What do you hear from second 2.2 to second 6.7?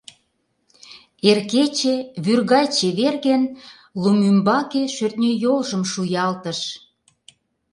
вӱр гай чеверген, лум ӱмбаке шӧртньӧ йолжым шуялтыш.